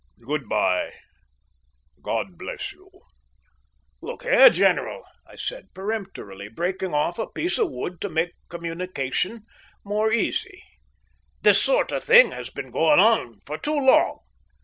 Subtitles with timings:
[0.25, 0.93] Good bye!
[2.01, 2.89] God bless you!"
[4.01, 9.45] "Look here, General," I said, peremptorily breaking off a piece of wood to make communication
[9.85, 10.63] more easy,
[11.43, 14.21] "this sort of thing has been going on too long.